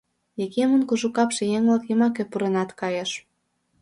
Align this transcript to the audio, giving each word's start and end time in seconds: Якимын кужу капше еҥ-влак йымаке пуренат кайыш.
Якимын 0.45 0.81
кужу 0.89 1.09
капше 1.15 1.43
еҥ-влак 1.57 1.83
йымаке 1.89 2.23
пуренат 2.31 2.69
кайыш. 2.79 3.11